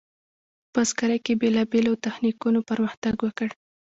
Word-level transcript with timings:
په 0.73 0.81
بزګرۍ 0.83 1.19
کې 1.25 1.33
بیلابیلو 1.41 2.01
تخنیکونو 2.05 2.59
پرمختګ 2.69 3.15
وکړ. 3.21 3.49